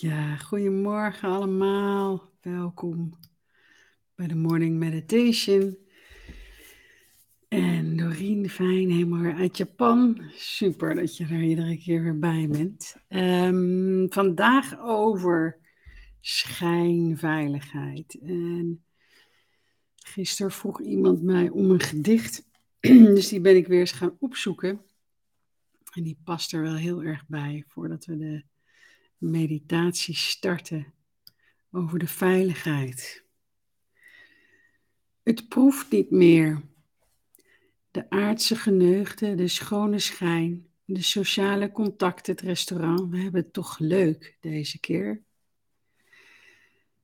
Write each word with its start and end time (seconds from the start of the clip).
Ja, 0.00 0.36
goedemorgen 0.36 1.28
allemaal. 1.28 2.30
Welkom 2.40 3.18
bij 4.14 4.26
de 4.26 4.34
Morning 4.34 4.78
Meditation. 4.78 5.78
En 7.48 7.96
Doreen, 7.96 8.50
fijn, 8.50 8.90
helemaal 8.90 9.20
weer 9.20 9.34
uit 9.34 9.56
Japan. 9.56 10.22
Super 10.34 10.94
dat 10.94 11.16
je 11.16 11.24
er 11.24 11.42
iedere 11.42 11.78
keer 11.78 12.02
weer 12.02 12.18
bij 12.18 12.48
bent. 12.48 12.96
Ehm, 13.08 14.06
vandaag 14.08 14.78
over 14.78 15.58
schijnveiligheid. 16.20 18.18
En 18.22 18.84
gisteren 19.94 20.52
vroeg 20.52 20.80
iemand 20.80 21.22
mij 21.22 21.48
om 21.48 21.70
een 21.70 21.80
gedicht. 21.80 22.48
Dus 23.14 23.28
die 23.28 23.40
ben 23.40 23.56
ik 23.56 23.66
weer 23.66 23.80
eens 23.80 23.92
gaan 23.92 24.16
opzoeken. 24.18 24.80
En 25.92 26.02
die 26.02 26.20
past 26.24 26.52
er 26.52 26.62
wel 26.62 26.76
heel 26.76 27.02
erg 27.02 27.26
bij 27.26 27.64
voordat 27.66 28.04
we 28.04 28.16
de 28.16 28.48
meditatie 29.20 30.14
starten 30.14 30.94
over 31.70 31.98
de 31.98 32.06
veiligheid. 32.06 33.24
Het 35.22 35.48
proeft 35.48 35.90
niet 35.90 36.10
meer. 36.10 36.62
De 37.90 38.10
aardse 38.10 38.56
geneugde, 38.56 39.34
de 39.34 39.48
schone 39.48 39.98
schijn, 39.98 40.66
de 40.84 41.02
sociale 41.02 41.72
contacten, 41.72 42.32
het 42.32 42.42
restaurant. 42.42 43.10
We 43.10 43.18
hebben 43.18 43.40
het 43.40 43.52
toch 43.52 43.78
leuk 43.78 44.36
deze 44.40 44.80
keer. 44.80 45.22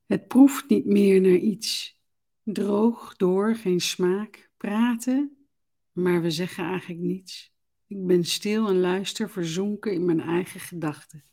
Het 0.06 0.26
proeft 0.26 0.68
niet 0.68 0.86
meer 0.86 1.20
naar 1.20 1.36
iets. 1.36 2.00
Droog 2.42 3.16
door, 3.16 3.56
geen 3.56 3.80
smaak. 3.80 4.50
Praten, 4.56 5.46
maar 5.92 6.22
we 6.22 6.30
zeggen 6.30 6.64
eigenlijk 6.64 7.00
niets. 7.00 7.54
Ik 7.86 8.06
ben 8.06 8.24
stil 8.24 8.68
en 8.68 8.80
luister, 8.80 9.30
verzonken 9.30 9.92
in 9.92 10.04
mijn 10.04 10.20
eigen 10.20 10.60
gedachten. 10.60 11.24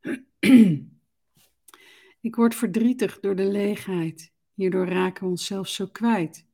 Ik 2.20 2.34
word 2.36 2.54
verdrietig 2.54 3.20
door 3.20 3.36
de 3.36 3.46
leegheid. 3.46 4.32
Hierdoor 4.54 4.86
raken 4.86 5.24
we 5.24 5.30
onszelf 5.30 5.68
zo 5.68 5.86
kwijt. 5.86 6.46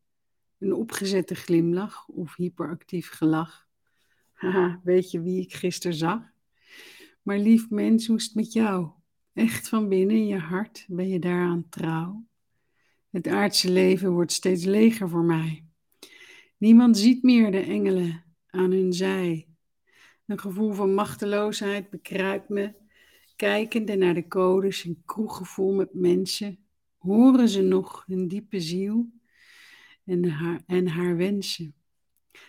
Een 0.58 0.74
opgezette 0.74 1.34
glimlach 1.34 2.08
of 2.08 2.36
hyperactief 2.36 3.08
gelach. 3.08 3.66
Haha, 4.32 4.80
weet 4.84 5.10
je 5.10 5.22
wie 5.22 5.40
ik 5.40 5.54
gisteren 5.54 5.96
zag? 5.96 6.20
Maar 7.22 7.38
lief 7.38 7.70
mens, 7.70 8.06
hoe 8.06 8.16
is 8.16 8.24
het 8.24 8.34
met 8.34 8.52
jou? 8.52 8.90
Echt 9.32 9.68
van 9.68 9.88
binnen 9.88 10.16
in 10.16 10.26
je 10.26 10.38
hart 10.38 10.84
ben 10.88 11.08
je 11.08 11.18
daaraan 11.18 11.68
trouw? 11.68 12.26
Het 13.10 13.28
aardse 13.28 13.70
leven 13.70 14.12
wordt 14.12 14.32
steeds 14.32 14.64
leger 14.64 15.08
voor 15.08 15.24
mij. 15.24 15.64
Niemand 16.56 16.98
ziet 16.98 17.22
meer 17.22 17.50
de 17.50 17.60
engelen 17.60 18.24
aan 18.46 18.70
hun 18.70 18.92
zij. 18.92 19.48
Een 20.26 20.38
gevoel 20.38 20.72
van 20.72 20.94
machteloosheid 20.94 21.90
bekruipt 21.90 22.48
me 22.48 22.74
kijkende 23.36 23.96
naar 23.96 24.14
de 24.14 24.28
codes 24.28 24.84
en 24.84 25.02
kroegen 25.04 25.46
vol 25.46 25.74
met 25.74 25.94
mensen, 25.94 26.58
horen 26.98 27.48
ze 27.48 27.62
nog 27.62 28.04
hun 28.06 28.28
diepe 28.28 28.60
ziel 28.60 29.10
en 30.04 30.28
haar, 30.28 30.62
en 30.66 30.88
haar 30.88 31.16
wensen. 31.16 31.74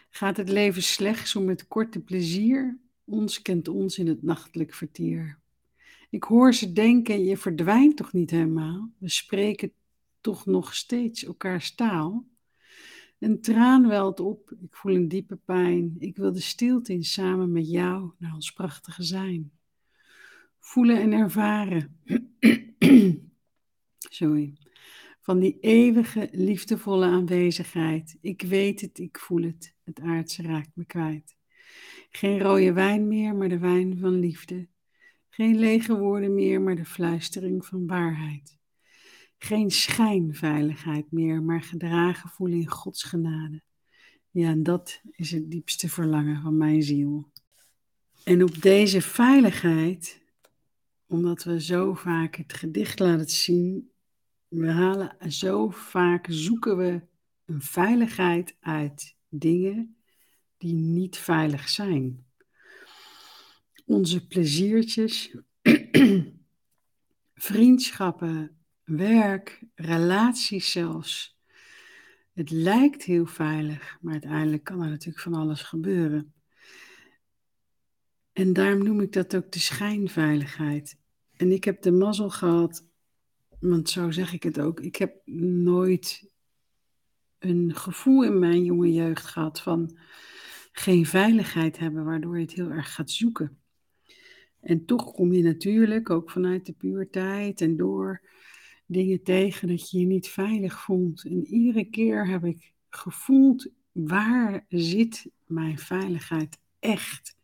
Gaat 0.09 0.37
het 0.37 0.49
leven 0.49 0.83
slechts 0.83 1.35
om 1.35 1.49
het 1.49 1.67
korte 1.67 1.99
plezier? 1.99 2.79
Ons 3.03 3.41
kent 3.41 3.67
ons 3.67 3.97
in 3.97 4.07
het 4.07 4.23
nachtelijk 4.23 4.73
vertier. 4.73 5.39
Ik 6.09 6.23
hoor 6.23 6.53
ze 6.53 6.73
denken, 6.73 7.23
je 7.23 7.37
verdwijnt 7.37 7.97
toch 7.97 8.13
niet 8.13 8.31
helemaal? 8.31 8.91
We 8.97 9.09
spreken 9.09 9.71
toch 10.21 10.45
nog 10.45 10.75
steeds 10.75 11.25
elkaars 11.25 11.75
taal? 11.75 12.25
Een 13.19 13.41
traan 13.41 13.87
welt 13.87 14.19
op, 14.19 14.55
ik 14.61 14.75
voel 14.75 14.95
een 14.95 15.07
diepe 15.07 15.35
pijn. 15.35 15.95
Ik 15.99 16.15
wil 16.15 16.33
de 16.33 16.41
stilte 16.41 16.93
in 16.93 17.03
samen 17.03 17.51
met 17.51 17.69
jou 17.69 18.11
naar 18.17 18.33
ons 18.33 18.51
prachtige 18.51 19.03
zijn 19.03 19.51
voelen 20.65 21.01
en 21.01 21.11
ervaren. 21.11 21.99
Sorry. 24.19 24.53
Van 25.21 25.39
die 25.39 25.57
eeuwige, 25.59 26.29
liefdevolle 26.31 27.05
aanwezigheid. 27.05 28.17
Ik 28.21 28.41
weet 28.41 28.81
het, 28.81 28.99
ik 28.99 29.19
voel 29.19 29.41
het. 29.41 29.73
Het 29.83 29.99
aardse 29.99 30.41
raakt 30.41 30.71
me 30.73 30.85
kwijt. 30.85 31.35
Geen 32.09 32.39
rode 32.39 32.73
wijn 32.73 33.07
meer, 33.07 33.35
maar 33.35 33.49
de 33.49 33.57
wijn 33.57 33.97
van 33.99 34.19
liefde. 34.19 34.67
Geen 35.29 35.59
lege 35.59 35.97
woorden 35.97 36.33
meer, 36.33 36.61
maar 36.61 36.75
de 36.75 36.85
fluistering 36.85 37.65
van 37.65 37.87
waarheid. 37.87 38.57
Geen 39.37 39.71
schijnveiligheid 39.71 41.11
meer, 41.11 41.43
maar 41.43 41.61
gedragen 41.61 42.29
voelen 42.29 42.59
in 42.59 42.69
Gods 42.69 43.03
genade. 43.03 43.63
Ja, 44.29 44.49
en 44.49 44.63
dat 44.63 45.01
is 45.11 45.31
het 45.31 45.51
diepste 45.51 45.89
verlangen 45.89 46.41
van 46.41 46.57
mijn 46.57 46.83
ziel. 46.83 47.31
En 48.23 48.43
op 48.43 48.61
deze 48.61 49.01
veiligheid 49.01 50.23
omdat 51.07 51.43
we 51.43 51.61
zo 51.61 51.93
vaak 51.93 52.35
het 52.35 52.53
gedicht 52.53 52.99
laten 52.99 53.29
zien. 53.29 53.91
We 54.47 54.67
halen 54.67 55.31
zo 55.31 55.69
vaak, 55.69 56.25
zoeken 56.29 56.77
we 56.77 57.01
een 57.45 57.61
veiligheid 57.61 58.57
uit 58.59 59.15
dingen 59.29 59.97
die 60.57 60.73
niet 60.73 61.17
veilig 61.17 61.69
zijn. 61.69 62.25
Onze 63.85 64.27
pleziertjes, 64.27 65.37
vriendschappen, 67.33 68.57
werk, 68.83 69.63
relaties 69.75 70.71
zelfs. 70.71 71.39
Het 72.33 72.49
lijkt 72.49 73.03
heel 73.03 73.25
veilig, 73.25 73.97
maar 74.01 74.13
uiteindelijk 74.13 74.63
kan 74.63 74.81
er 74.81 74.89
natuurlijk 74.89 75.23
van 75.23 75.33
alles 75.33 75.61
gebeuren. 75.61 76.33
En 78.35 78.53
daarom 78.53 78.83
noem 78.83 78.99
ik 78.99 79.13
dat 79.13 79.35
ook 79.35 79.51
de 79.51 79.59
schijnveiligheid. 79.59 80.97
En 81.35 81.51
ik 81.51 81.63
heb 81.63 81.81
de 81.81 81.91
mazzel 81.91 82.29
gehad, 82.29 82.87
want 83.59 83.89
zo 83.89 84.11
zeg 84.11 84.33
ik 84.33 84.43
het 84.43 84.59
ook, 84.59 84.79
ik 84.79 84.95
heb 84.95 85.21
nooit 85.25 86.29
een 87.39 87.75
gevoel 87.75 88.23
in 88.23 88.39
mijn 88.39 88.63
jonge 88.63 88.93
jeugd 88.93 89.25
gehad 89.25 89.61
van 89.61 89.97
geen 90.71 91.05
veiligheid 91.05 91.77
hebben, 91.77 92.05
waardoor 92.05 92.35
je 92.35 92.45
het 92.45 92.53
heel 92.53 92.69
erg 92.69 92.93
gaat 92.93 93.11
zoeken. 93.11 93.57
En 94.61 94.85
toch 94.85 95.11
kom 95.11 95.33
je 95.33 95.43
natuurlijk 95.43 96.09
ook 96.09 96.31
vanuit 96.31 96.65
de 96.65 96.73
puberteit 96.73 97.61
en 97.61 97.77
door 97.77 98.21
dingen 98.85 99.23
tegen 99.23 99.67
dat 99.67 99.89
je 99.89 99.99
je 99.99 100.05
niet 100.05 100.27
veilig 100.27 100.81
voelt. 100.81 101.25
En 101.25 101.45
iedere 101.45 101.83
keer 101.83 102.27
heb 102.27 102.45
ik 102.45 102.73
gevoeld, 102.89 103.69
waar 103.91 104.65
zit 104.69 105.29
mijn 105.45 105.79
veiligheid 105.79 106.57
echt? 106.79 107.35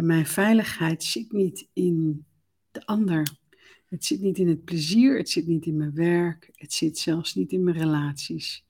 En 0.00 0.06
mijn 0.06 0.26
veiligheid 0.26 1.04
zit 1.04 1.32
niet 1.32 1.68
in 1.72 2.24
de 2.70 2.86
ander. 2.86 3.28
Het 3.88 4.04
zit 4.04 4.20
niet 4.20 4.38
in 4.38 4.48
het 4.48 4.64
plezier, 4.64 5.16
het 5.16 5.30
zit 5.30 5.46
niet 5.46 5.66
in 5.66 5.76
mijn 5.76 5.94
werk, 5.94 6.50
het 6.52 6.72
zit 6.72 6.98
zelfs 6.98 7.34
niet 7.34 7.52
in 7.52 7.64
mijn 7.64 7.76
relaties 7.76 8.64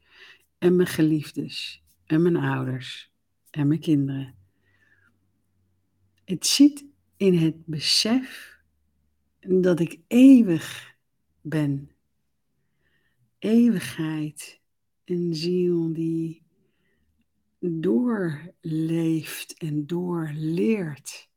en 0.59 0.77
mijn 0.77 0.89
geliefdes 0.89 1.83
en 2.05 2.23
mijn 2.23 2.37
ouders 2.37 3.11
en 3.51 3.69
mijn 3.69 3.81
kinderen. 3.81 4.35
Het 6.25 6.47
zit 6.47 6.85
in 7.17 7.35
het 7.35 7.67
besef 7.67 8.59
dat 9.41 9.81
ik 9.81 9.99
eeuwig 10.07 10.95
ben. 11.41 11.91
Eeuwigheid, 13.39 14.61
een 15.05 15.35
ziel 15.35 15.93
die 15.93 16.43
doorleeft 17.61 19.55
en 19.59 19.87
doorleert. 19.87 21.29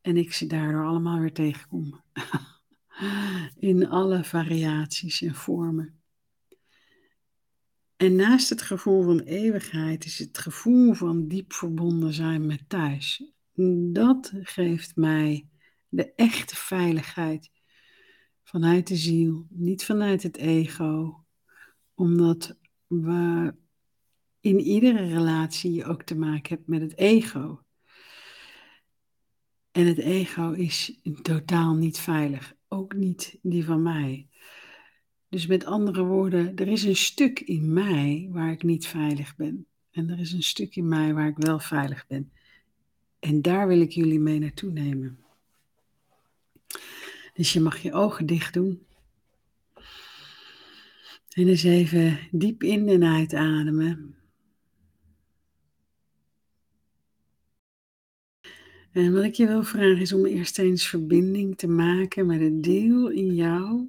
En 0.00 0.16
ik 0.16 0.32
ze 0.32 0.46
daardoor 0.46 0.84
allemaal 0.84 1.20
weer 1.20 1.32
tegenkom. 1.32 2.00
In 3.58 3.88
alle 3.88 4.24
variaties 4.24 5.22
en 5.22 5.34
vormen. 5.34 6.02
En 7.96 8.16
naast 8.16 8.48
het 8.48 8.62
gevoel 8.62 9.02
van 9.02 9.20
eeuwigheid 9.20 10.04
is 10.04 10.18
het 10.18 10.38
gevoel 10.38 10.92
van 10.92 11.28
diep 11.28 11.52
verbonden 11.52 12.12
zijn 12.12 12.46
met 12.46 12.68
thuis. 12.68 13.32
Dat 13.92 14.32
geeft 14.34 14.96
mij 14.96 15.48
de 15.88 16.14
echte 16.14 16.56
veiligheid 16.56 17.50
vanuit 18.42 18.86
de 18.86 18.96
ziel, 18.96 19.46
niet 19.48 19.84
vanuit 19.84 20.22
het 20.22 20.36
ego. 20.36 21.24
Omdat 21.94 22.58
we 22.86 23.54
in 24.42 24.60
iedere 24.60 25.06
relatie 25.06 25.84
ook 25.84 26.02
te 26.02 26.16
maken 26.16 26.54
hebt 26.54 26.68
met 26.68 26.80
het 26.80 26.98
ego. 26.98 27.62
En 29.70 29.86
het 29.86 29.98
ego 29.98 30.50
is 30.50 30.98
totaal 31.22 31.74
niet 31.74 31.98
veilig, 31.98 32.54
ook 32.68 32.94
niet 32.94 33.38
die 33.42 33.64
van 33.64 33.82
mij. 33.82 34.28
Dus 35.28 35.46
met 35.46 35.64
andere 35.64 36.04
woorden, 36.04 36.56
er 36.56 36.68
is 36.68 36.82
een 36.82 36.96
stuk 36.96 37.40
in 37.40 37.72
mij 37.72 38.28
waar 38.30 38.52
ik 38.52 38.62
niet 38.62 38.86
veilig 38.86 39.36
ben. 39.36 39.66
En 39.90 40.10
er 40.10 40.18
is 40.18 40.32
een 40.32 40.42
stuk 40.42 40.76
in 40.76 40.88
mij 40.88 41.14
waar 41.14 41.28
ik 41.28 41.36
wel 41.36 41.58
veilig 41.58 42.06
ben. 42.06 42.32
En 43.18 43.42
daar 43.42 43.68
wil 43.68 43.80
ik 43.80 43.90
jullie 43.90 44.20
mee 44.20 44.38
naartoe 44.38 44.72
nemen. 44.72 45.18
Dus 47.34 47.52
je 47.52 47.60
mag 47.60 47.78
je 47.78 47.92
ogen 47.92 48.26
dicht 48.26 48.54
doen. 48.54 48.86
En 51.28 51.48
eens 51.48 51.62
even 51.62 52.18
diep 52.30 52.62
in 52.62 52.88
en 52.88 53.04
uitademen. 53.04 54.16
En 58.92 59.12
wat 59.12 59.24
ik 59.24 59.34
je 59.34 59.46
wil 59.46 59.62
vragen 59.62 60.00
is 60.00 60.12
om 60.12 60.26
eerst 60.26 60.58
eens 60.58 60.88
verbinding 60.88 61.56
te 61.56 61.66
maken 61.66 62.26
met 62.26 62.40
het 62.40 62.62
deel 62.62 63.08
in 63.10 63.34
jou 63.34 63.88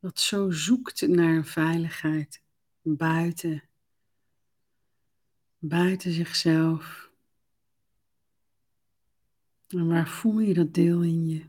dat 0.00 0.18
zo 0.20 0.50
zoekt 0.50 1.08
naar 1.08 1.44
veiligheid 1.44 2.42
buiten, 2.82 3.62
buiten 5.58 6.12
zichzelf. 6.12 7.10
En 9.68 9.88
waar 9.88 10.08
voel 10.08 10.38
je 10.38 10.54
dat 10.54 10.74
deel 10.74 11.02
in 11.02 11.28
je? 11.28 11.44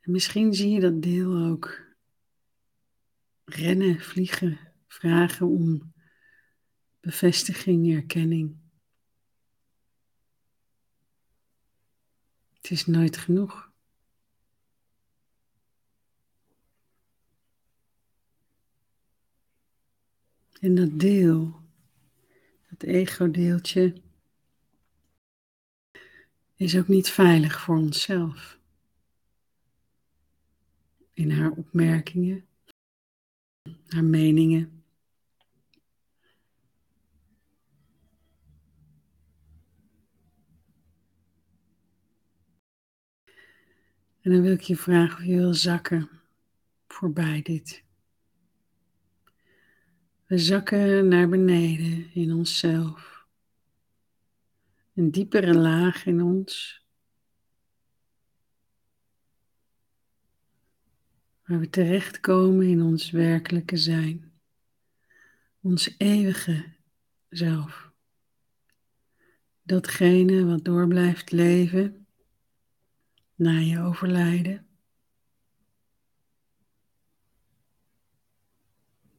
En 0.00 0.10
misschien 0.12 0.54
zie 0.54 0.70
je 0.70 0.80
dat 0.80 1.02
deel 1.02 1.36
ook 1.36 1.89
rennen, 3.54 4.00
vliegen, 4.00 4.58
vragen 4.86 5.46
om 5.46 5.92
bevestiging, 7.00 7.94
erkenning. 7.94 8.58
Het 12.52 12.70
is 12.70 12.86
nooit 12.86 13.16
genoeg. 13.16 13.72
En 20.60 20.74
dat 20.74 20.98
deel, 20.98 21.60
dat 22.68 22.82
ego-deeltje, 22.82 24.02
is 26.54 26.76
ook 26.76 26.88
niet 26.88 27.10
veilig 27.10 27.60
voor 27.60 27.76
onszelf. 27.76 28.58
In 31.12 31.30
haar 31.30 31.50
opmerkingen, 31.50 32.48
haar 33.86 34.04
meningen. 34.04 34.82
En 44.20 44.30
dan 44.30 44.42
wil 44.42 44.52
ik 44.52 44.60
je 44.60 44.76
vragen 44.76 45.18
of 45.18 45.24
je 45.24 45.36
wil 45.36 45.54
zakken 45.54 46.08
voorbij 46.88 47.42
dit. 47.42 47.84
We 50.26 50.38
zakken 50.38 51.08
naar 51.08 51.28
beneden 51.28 52.14
in 52.14 52.32
onszelf. 52.32 53.26
Een 54.94 55.10
diepere 55.10 55.54
laag 55.54 56.06
in 56.06 56.22
ons. 56.22 56.84
Waar 61.50 61.58
we 61.58 61.70
terechtkomen 61.70 62.66
in 62.66 62.82
ons 62.82 63.10
werkelijke 63.10 63.76
zijn. 63.76 64.32
Ons 65.60 65.94
eeuwige 65.98 66.64
zelf. 67.28 67.92
Datgene 69.62 70.44
wat 70.44 70.64
door 70.64 70.88
blijft 70.88 71.30
leven 71.30 72.06
na 73.34 73.58
je 73.58 73.80
overlijden. 73.80 74.66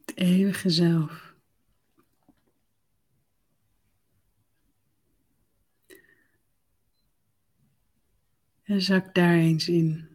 Het 0.04 0.16
eeuwige 0.16 0.70
zelf. 0.70 1.34
En 8.62 8.82
zak 8.82 9.14
daar 9.14 9.34
eens 9.34 9.68
in. 9.68 10.11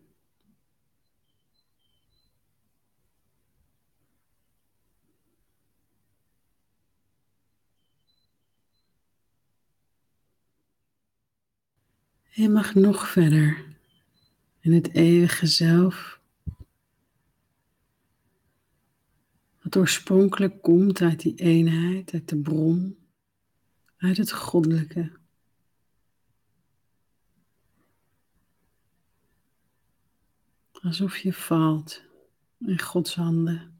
Je 12.38 12.50
mag 12.50 12.74
nog 12.74 13.08
verder 13.08 13.66
in 14.60 14.74
het 14.74 14.94
eeuwige 14.94 15.46
zelf, 15.48 16.22
wat 19.62 19.76
oorspronkelijk 19.76 20.62
komt 20.62 21.02
uit 21.02 21.20
die 21.20 21.36
eenheid, 21.36 22.14
uit 22.14 22.30
de 22.30 22.38
bron, 22.38 22.98
uit 23.98 24.18
het 24.18 24.32
goddelijke. 24.32 25.12
Alsof 30.72 31.18
je 31.18 31.34
valt 31.34 32.02
in 32.60 32.80
Gods 32.80 33.16
handen. 33.16 33.77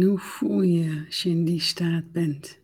En 0.00 0.06
hoe 0.06 0.18
voel 0.18 0.62
je 0.62 1.04
als 1.06 1.22
je 1.22 1.30
in 1.30 1.44
die 1.44 1.60
staat 1.60 2.12
bent? 2.12 2.58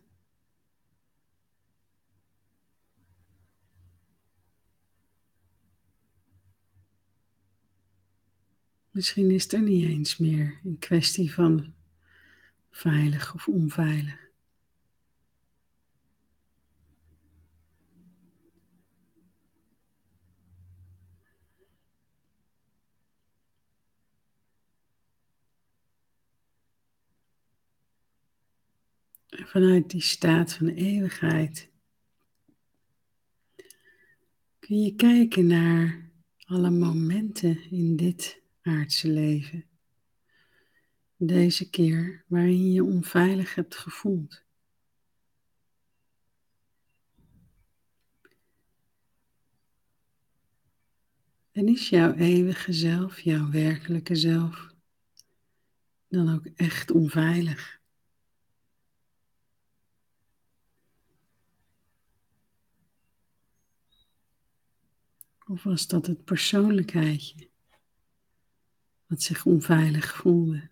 Misschien 8.91 9.31
is 9.31 9.53
er 9.53 9.61
niet 9.61 9.83
eens 9.83 10.17
meer 10.17 10.59
een 10.63 10.77
kwestie 10.79 11.33
van 11.33 11.73
veilig 12.71 13.33
of 13.33 13.47
onveilig. 13.47 14.26
Vanuit 29.47 29.89
die 29.89 30.01
staat 30.01 30.53
van 30.53 30.67
eeuwigheid 30.67 31.71
kun 34.59 34.81
je 34.81 34.95
kijken 34.95 35.47
naar 35.47 36.11
alle 36.45 36.69
momenten 36.69 37.71
in 37.71 37.95
dit 37.95 38.41
aardse 38.61 39.07
leven. 39.07 39.65
Deze 41.15 41.69
keer 41.69 42.23
waarin 42.27 42.65
je 42.65 42.71
je 42.71 42.83
onveilig 42.83 43.55
hebt 43.55 43.75
gevoeld. 43.75 44.43
En 51.51 51.67
is 51.67 51.89
jouw 51.89 52.13
eeuwige 52.13 52.73
zelf, 52.73 53.19
jouw 53.19 53.49
werkelijke 53.49 54.15
zelf, 54.15 54.73
dan 56.07 56.33
ook 56.33 56.45
echt 56.45 56.91
onveilig? 56.91 57.76
Of 65.49 65.63
was 65.63 65.87
dat 65.87 66.07
het 66.07 66.23
persoonlijkheidje 66.23 67.49
wat 69.05 69.21
zich 69.21 69.45
onveilig 69.45 70.15
voelde? 70.15 70.69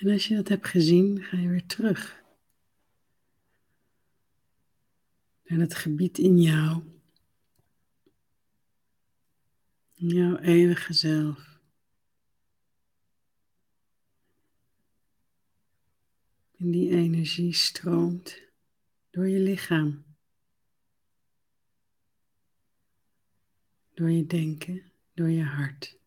En 0.00 0.10
als 0.10 0.28
je 0.28 0.34
dat 0.34 0.48
hebt 0.48 0.66
gezien, 0.66 1.22
ga 1.22 1.36
je 1.36 1.48
weer 1.48 1.66
terug 1.66 2.22
naar 5.44 5.58
het 5.58 5.74
gebied 5.74 6.18
in 6.18 6.40
jou 6.40 6.82
Jouw 10.02 10.36
eeuwige 10.36 10.92
zelf. 10.92 11.58
En 16.56 16.70
die 16.70 16.90
energie 16.90 17.52
stroomt 17.52 18.40
door 19.10 19.28
je 19.28 19.38
lichaam. 19.38 20.04
Door 23.94 24.10
je 24.10 24.26
denken, 24.26 24.92
door 25.14 25.28
je 25.30 25.44
hart. 25.44 25.99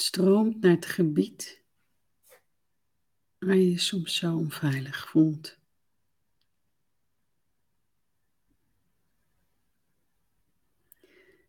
Stroomt 0.00 0.60
naar 0.60 0.70
het 0.70 0.86
gebied 0.86 1.62
waar 3.38 3.56
je 3.56 3.70
je 3.70 3.78
soms 3.78 4.16
zo 4.16 4.36
onveilig 4.36 5.08
voelt. 5.08 5.58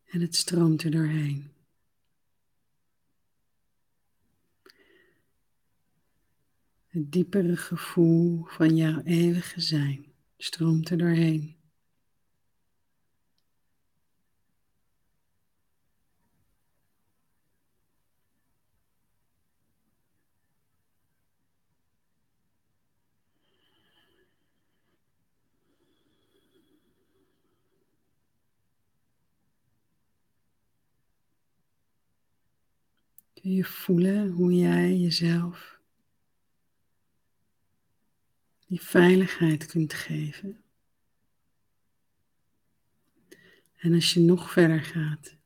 En 0.05 0.21
het 0.21 0.35
stroomt 0.35 0.83
er 0.83 0.91
doorheen. 0.91 1.53
Het 6.87 7.11
diepere 7.11 7.57
gevoel 7.57 8.45
van 8.45 8.75
jouw 8.75 9.01
eeuwige 9.03 9.61
zijn 9.61 10.13
stroomt 10.37 10.89
er 10.89 10.97
doorheen. 10.97 11.58
Kun 33.41 33.51
je 33.51 33.63
voelen 33.63 34.29
hoe 34.29 34.53
jij 34.53 34.97
jezelf 34.97 35.79
die 38.65 38.81
veiligheid 38.81 39.65
kunt 39.65 39.93
geven? 39.93 40.63
En 43.75 43.93
als 43.93 44.13
je 44.13 44.19
nog 44.19 44.51
verder 44.51 44.81
gaat 44.81 45.37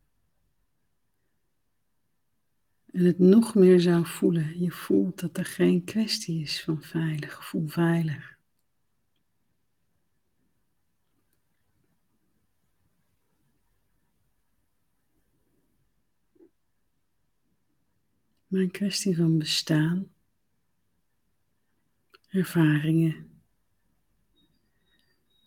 en 2.92 3.06
het 3.06 3.20
nog 3.20 3.56
meer 3.56 3.80
zou 3.80 4.06
voelen, 4.06 4.60
je 4.60 4.72
voelt 4.72 5.20
dat 5.20 5.38
er 5.38 5.46
geen 5.46 5.84
kwestie 5.84 6.42
is 6.42 6.64
van 6.64 6.82
veilig 6.82 7.38
of 7.38 7.54
onveilig. 7.54 8.33
Maar 18.54 18.62
een 18.62 18.72
kwestie 18.72 19.16
van 19.16 19.38
bestaan, 19.38 20.12
ervaringen, 22.30 23.42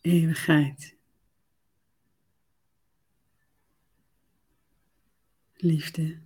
eeuwigheid, 0.01 0.97
liefde. 5.57 6.19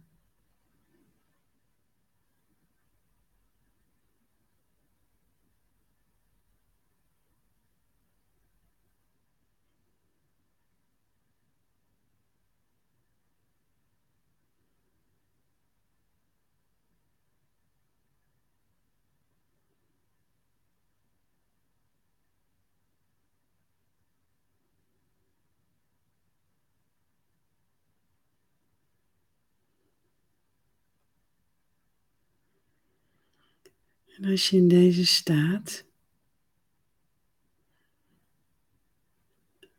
En 34.16 34.24
als 34.24 34.50
je 34.50 34.56
in 34.56 34.68
deze 34.68 35.06
staat 35.06 35.84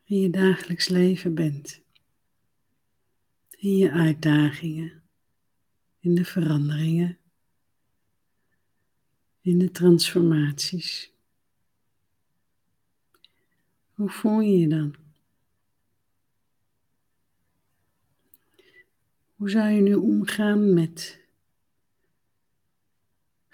in 0.04 0.20
je 0.20 0.30
dagelijks 0.30 0.88
leven 0.88 1.36
bent, 1.36 1.82
in 3.50 3.78
je 3.78 3.92
uitdagingen, 3.92 5.04
in 6.00 6.16
de 6.16 6.26
veranderingen, 6.26 7.18
in 9.42 9.60
de 9.60 9.72
transformaties. 9.72 11.12
Hoe 13.94 14.10
voel 14.10 14.40
je 14.40 14.58
je 14.58 14.68
dan? 14.68 14.96
Hoe 19.36 19.50
zou 19.50 19.70
je 19.70 19.82
nu 19.82 19.94
omgaan 19.94 20.74
met 20.74 21.21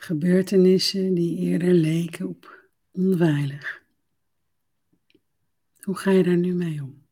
gebeurtenissen 0.07 1.13
die 1.13 1.37
eerder 1.37 1.73
leken 1.73 2.27
op 2.27 2.69
onveilig. 2.91 3.81
Hoe 5.81 5.95
ga 5.95 6.11
je 6.11 6.23
daar 6.23 6.37
nu 6.37 6.53
mee 6.53 6.83
om? 6.83 7.06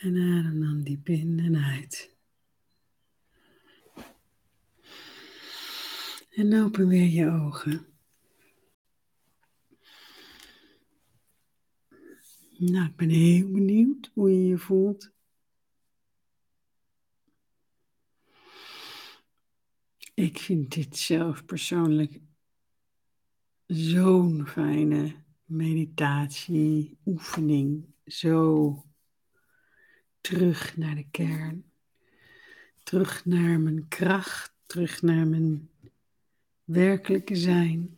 En 0.00 0.16
adem 0.16 0.60
dan 0.60 0.82
diep 0.82 1.08
in 1.08 1.38
en 1.38 1.56
uit. 1.56 2.16
En 6.30 6.62
open 6.62 6.88
weer 6.88 7.08
je 7.08 7.30
ogen. 7.30 7.86
Nou, 12.58 12.86
ik 12.86 12.96
ben 12.96 13.08
heel 13.08 13.50
benieuwd 13.50 14.10
hoe 14.14 14.30
je 14.30 14.46
je 14.46 14.58
voelt. 14.58 15.10
Ik 20.14 20.38
vind 20.38 20.74
dit 20.74 20.96
zelf 20.96 21.44
persoonlijk 21.44 22.20
zo'n 23.66 24.46
fijne 24.46 25.14
meditatie, 25.44 26.98
oefening. 27.04 27.86
Zo 28.04 28.87
terug 30.20 30.76
naar 30.76 30.94
de 30.94 31.06
kern. 31.10 31.64
Terug 32.82 33.24
naar 33.24 33.60
mijn 33.60 33.88
kracht, 33.88 34.52
terug 34.66 35.02
naar 35.02 35.26
mijn 35.26 35.70
werkelijke 36.64 37.36
zijn. 37.36 37.96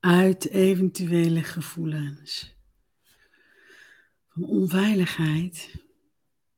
Uit 0.00 0.48
eventuele 0.48 1.42
gevoelens 1.42 2.56
van 4.28 4.44
onveiligheid 4.44 5.84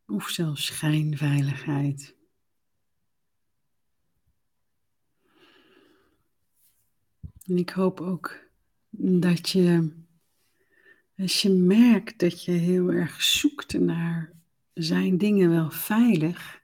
of 0.06 0.28
zelfs 0.28 0.64
schijnveiligheid. 0.64 2.16
En 7.42 7.58
ik 7.58 7.70
hoop 7.70 8.00
ook 8.00 8.36
dat 8.90 9.48
je, 9.48 9.92
als 11.18 11.42
je 11.42 11.50
merkt 11.50 12.18
dat 12.18 12.44
je 12.44 12.50
heel 12.50 12.92
erg 12.92 13.22
zoekt 13.22 13.78
naar 13.78 14.32
zijn 14.75 15.18
dingen 15.18 15.50
wel 15.50 15.70
veilig, 15.70 16.62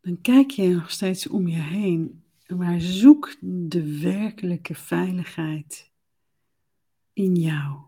dan 0.00 0.20
kijk 0.20 0.50
je 0.50 0.68
nog 0.68 0.90
steeds 0.90 1.28
om 1.28 1.48
je 1.48 1.60
heen. 1.60 2.22
Maar 2.56 2.80
zoek 2.80 3.36
de 3.42 4.00
werkelijke 4.00 4.74
veiligheid 4.74 5.90
in 7.12 7.34
jou. 7.34 7.78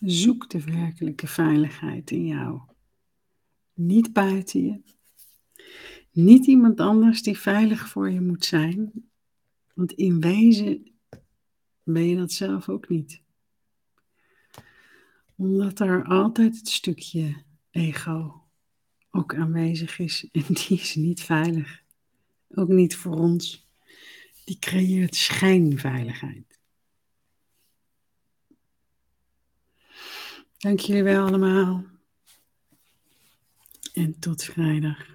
Zoek 0.00 0.50
de 0.50 0.64
werkelijke 0.64 1.26
veiligheid 1.26 2.10
in 2.10 2.26
jou. 2.26 2.60
Niet 3.74 4.12
buiten 4.12 4.64
je. 4.64 4.80
Niet 6.10 6.46
iemand 6.46 6.80
anders 6.80 7.22
die 7.22 7.38
veilig 7.38 7.88
voor 7.88 8.10
je 8.10 8.20
moet 8.20 8.44
zijn. 8.44 8.92
Want 9.74 9.92
in 9.92 10.20
wezen 10.20 10.93
ben 11.84 12.08
je 12.08 12.16
dat 12.16 12.32
zelf 12.32 12.68
ook 12.68 12.88
niet. 12.88 13.22
Omdat 15.36 15.80
er 15.80 16.04
altijd 16.04 16.56
het 16.56 16.68
stukje 16.68 17.42
ego 17.70 18.42
ook 19.10 19.34
aanwezig 19.34 19.98
is. 19.98 20.28
En 20.32 20.44
die 20.46 20.80
is 20.80 20.94
niet 20.94 21.22
veilig. 21.22 21.82
Ook 22.54 22.68
niet 22.68 22.96
voor 22.96 23.18
ons. 23.18 23.68
Die 24.44 24.58
creëert 24.58 25.14
schijnveiligheid. 25.14 26.58
Dank 30.58 30.80
jullie 30.80 31.02
wel 31.02 31.26
allemaal. 31.26 31.84
En 33.92 34.18
tot 34.18 34.44
vrijdag. 34.44 35.13